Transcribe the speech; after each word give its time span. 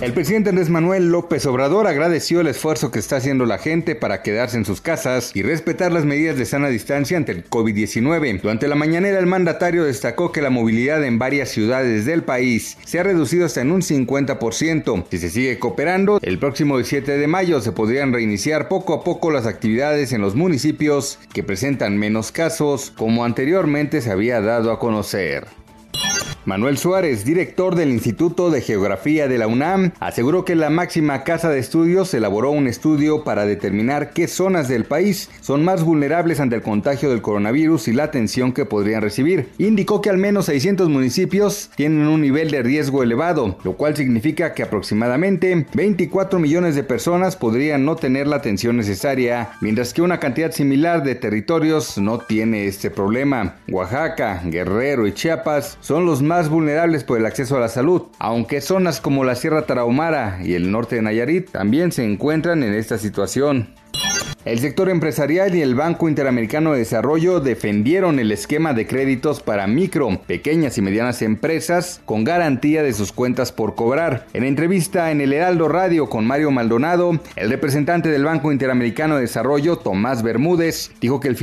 El 0.00 0.12
presidente 0.12 0.50
Andrés 0.50 0.70
Manuel 0.70 1.10
López 1.10 1.44
Obrador 1.46 1.88
agradeció 1.88 2.40
el 2.40 2.46
esfuerzo 2.46 2.92
que 2.92 3.00
está 3.00 3.16
haciendo 3.16 3.46
la 3.46 3.58
gente 3.58 3.96
para 3.96 4.22
quedarse 4.22 4.56
en 4.56 4.64
sus 4.64 4.80
casas 4.80 5.32
y 5.34 5.42
respetar 5.42 5.90
las 5.90 6.04
medidas 6.04 6.36
de 6.36 6.44
sana 6.44 6.68
distancia 6.68 7.16
ante 7.16 7.32
el 7.32 7.44
COVID-19. 7.50 8.40
Durante 8.40 8.68
la 8.68 8.76
mañanera, 8.76 9.18
el 9.18 9.26
mandatario 9.26 9.82
destacó 9.82 10.30
que 10.30 10.40
la 10.40 10.50
movilidad 10.50 11.02
en 11.02 11.18
varias 11.18 11.48
ciudades 11.48 12.04
del 12.04 12.22
país 12.22 12.78
se 12.84 13.00
ha 13.00 13.02
reducido 13.02 13.44
hasta 13.44 13.60
en 13.60 13.72
un 13.72 13.82
50%. 13.82 15.04
Si 15.10 15.18
se 15.18 15.30
sigue 15.30 15.58
cooperando, 15.58 16.20
el 16.22 16.38
próximo 16.38 16.80
7 16.80 17.18
de 17.18 17.26
mayo 17.26 17.60
se 17.60 17.72
podrían 17.72 18.12
reiniciar 18.12 18.68
poco 18.68 18.94
a 18.94 19.02
poco 19.02 19.32
las 19.32 19.46
actividades 19.46 20.12
en 20.12 20.20
los 20.20 20.36
municipios 20.36 21.18
que 21.32 21.42
presentan 21.42 21.98
menos 21.98 22.30
casos, 22.30 22.92
como 22.96 23.24
anteriormente 23.24 24.00
se 24.00 24.12
había 24.12 24.40
dado 24.40 24.70
a 24.70 24.78
conocer. 24.78 25.57
Manuel 26.48 26.78
Suárez, 26.78 27.26
director 27.26 27.74
del 27.74 27.90
Instituto 27.90 28.50
de 28.50 28.62
Geografía 28.62 29.28
de 29.28 29.36
la 29.36 29.46
UNAM, 29.46 29.92
aseguró 30.00 30.46
que 30.46 30.54
la 30.54 30.70
máxima 30.70 31.22
casa 31.22 31.50
de 31.50 31.58
estudios 31.58 32.14
elaboró 32.14 32.52
un 32.52 32.68
estudio 32.68 33.22
para 33.22 33.44
determinar 33.44 34.14
qué 34.14 34.28
zonas 34.28 34.66
del 34.66 34.86
país 34.86 35.28
son 35.42 35.62
más 35.62 35.84
vulnerables 35.84 36.40
ante 36.40 36.56
el 36.56 36.62
contagio 36.62 37.10
del 37.10 37.20
coronavirus 37.20 37.88
y 37.88 37.92
la 37.92 38.04
atención 38.04 38.54
que 38.54 38.64
podrían 38.64 39.02
recibir. 39.02 39.50
Indicó 39.58 40.00
que 40.00 40.08
al 40.08 40.16
menos 40.16 40.46
600 40.46 40.88
municipios 40.88 41.68
tienen 41.76 42.06
un 42.06 42.22
nivel 42.22 42.50
de 42.50 42.62
riesgo 42.62 43.02
elevado, 43.02 43.58
lo 43.62 43.74
cual 43.74 43.94
significa 43.94 44.54
que 44.54 44.62
aproximadamente 44.62 45.66
24 45.74 46.38
millones 46.38 46.74
de 46.74 46.82
personas 46.82 47.36
podrían 47.36 47.84
no 47.84 47.96
tener 47.96 48.26
la 48.26 48.36
atención 48.36 48.78
necesaria, 48.78 49.50
mientras 49.60 49.92
que 49.92 50.00
una 50.00 50.18
cantidad 50.18 50.52
similar 50.52 51.02
de 51.02 51.14
territorios 51.14 51.98
no 51.98 52.20
tiene 52.20 52.66
este 52.66 52.90
problema. 52.90 53.56
Oaxaca, 53.68 54.40
Guerrero 54.46 55.06
y 55.06 55.12
Chiapas 55.12 55.76
son 55.82 56.06
los 56.06 56.22
más 56.22 56.37
vulnerables 56.46 57.02
por 57.02 57.18
el 57.18 57.26
acceso 57.26 57.56
a 57.56 57.60
la 57.60 57.68
salud, 57.68 58.02
aunque 58.20 58.60
zonas 58.60 59.00
como 59.00 59.24
la 59.24 59.34
Sierra 59.34 59.66
Tarahumara 59.66 60.38
y 60.44 60.54
el 60.54 60.70
norte 60.70 60.94
de 60.94 61.02
Nayarit 61.02 61.50
también 61.50 61.90
se 61.90 62.04
encuentran 62.04 62.62
en 62.62 62.74
esta 62.74 62.98
situación. 62.98 63.74
El 64.48 64.60
sector 64.60 64.88
empresarial 64.88 65.54
y 65.54 65.60
el 65.60 65.74
Banco 65.74 66.08
Interamericano 66.08 66.72
de 66.72 66.78
Desarrollo 66.78 67.38
defendieron 67.40 68.18
el 68.18 68.32
esquema 68.32 68.72
de 68.72 68.86
créditos 68.86 69.42
para 69.42 69.66
micro, 69.66 70.22
pequeñas 70.26 70.78
y 70.78 70.80
medianas 70.80 71.20
empresas 71.20 72.00
con 72.06 72.24
garantía 72.24 72.82
de 72.82 72.94
sus 72.94 73.12
cuentas 73.12 73.52
por 73.52 73.74
cobrar. 73.74 74.26
En 74.32 74.44
entrevista 74.44 75.10
en 75.10 75.20
el 75.20 75.34
Heraldo 75.34 75.68
Radio 75.68 76.08
con 76.08 76.26
Mario 76.26 76.50
Maldonado, 76.50 77.20
el 77.36 77.50
representante 77.50 78.08
del 78.08 78.24
Banco 78.24 78.50
Interamericano 78.50 79.16
de 79.16 79.20
Desarrollo, 79.20 79.76
Tomás 79.76 80.22
Bermúdez, 80.22 80.92
dijo 80.98 81.20
que 81.20 81.28
el, 81.28 81.34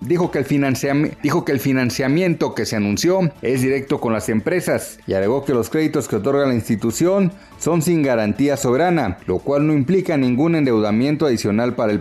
dijo 0.00 0.30
que 0.30 0.38
el, 0.38 1.16
dijo 1.20 1.44
que 1.44 1.52
el 1.52 1.60
financiamiento 1.60 2.54
que 2.54 2.64
se 2.64 2.76
anunció 2.76 3.30
es 3.42 3.60
directo 3.60 4.00
con 4.00 4.14
las 4.14 4.30
empresas 4.30 4.98
y 5.06 5.12
agregó 5.12 5.44
que 5.44 5.52
los 5.52 5.68
créditos 5.68 6.08
que 6.08 6.16
otorga 6.16 6.46
la 6.46 6.54
institución 6.54 7.32
son 7.58 7.82
sin 7.82 8.02
garantía 8.02 8.56
soberana, 8.56 9.18
lo 9.26 9.40
cual 9.40 9.66
no 9.66 9.74
implica 9.74 10.16
ningún 10.16 10.54
endeudamiento 10.54 11.26
adicional 11.26 11.74
para 11.74 11.92
el 11.92 12.00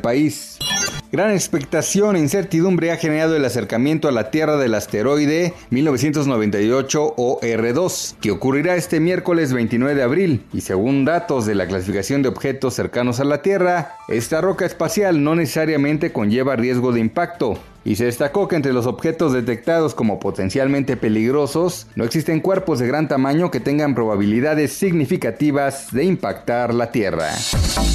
Gran 1.11 1.31
expectación 1.31 2.15
e 2.15 2.19
incertidumbre 2.19 2.91
ha 2.91 2.97
generado 2.97 3.35
el 3.35 3.43
acercamiento 3.43 4.07
a 4.07 4.11
la 4.11 4.29
Tierra 4.29 4.57
del 4.57 4.75
asteroide 4.75 5.55
1998 5.71 7.15
OR2, 7.15 8.15
que 8.21 8.29
ocurrirá 8.29 8.75
este 8.75 8.99
miércoles 8.99 9.51
29 9.51 9.95
de 9.95 10.03
abril, 10.03 10.45
y 10.53 10.61
según 10.61 11.05
datos 11.05 11.47
de 11.47 11.55
la 11.55 11.67
clasificación 11.67 12.21
de 12.21 12.29
objetos 12.29 12.75
cercanos 12.75 13.19
a 13.19 13.23
la 13.23 13.41
Tierra, 13.41 13.95
esta 14.07 14.39
roca 14.39 14.67
espacial 14.67 15.23
no 15.23 15.33
necesariamente 15.33 16.11
conlleva 16.13 16.55
riesgo 16.55 16.91
de 16.91 16.99
impacto, 16.99 17.57
y 17.83 17.95
se 17.95 18.05
destacó 18.05 18.47
que 18.47 18.55
entre 18.55 18.73
los 18.73 18.85
objetos 18.85 19.33
detectados 19.33 19.95
como 19.95 20.19
potencialmente 20.19 20.97
peligrosos 20.97 21.87
no 21.95 22.03
existen 22.03 22.41
cuerpos 22.41 22.79
de 22.79 22.87
gran 22.87 23.07
tamaño 23.07 23.51
que 23.51 23.59
tengan 23.59 23.95
probabilidades 23.95 24.73
significativas 24.73 25.91
de 25.91 26.03
impactar 26.05 26.73
la 26.73 26.91
Tierra. 26.91 27.31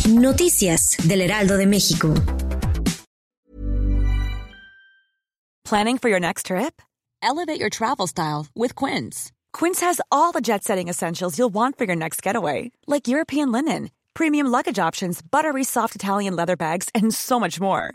Noticias 0.09 0.97
del 1.05 1.21
Heraldo 1.23 1.57
de 1.57 1.67
México. 1.67 2.15
Planning 5.65 5.99
for 5.99 6.11
your 6.11 6.21
next 6.21 6.47
trip? 6.47 6.83
Elevate 7.23 7.59
your 7.59 7.71
travel 7.71 8.07
style 8.07 8.47
with 8.55 8.75
Quince. 8.75 9.33
Quince 9.53 9.81
has 9.81 10.01
all 10.13 10.31
the 10.31 10.43
jet-setting 10.43 10.89
essentials 10.89 11.39
you'll 11.39 11.53
want 11.53 11.79
for 11.79 11.85
your 11.85 11.97
next 11.97 12.23
getaway, 12.23 12.71
like 12.87 13.09
European 13.09 13.51
linen, 13.51 13.91
premium 14.13 14.47
luggage 14.47 14.79
options, 14.79 15.23
buttery 15.23 15.65
soft 15.65 15.95
Italian 15.95 16.37
leather 16.37 16.57
bags, 16.57 16.91
and 16.95 17.15
so 17.15 17.41
much 17.41 17.61
more 17.61 17.95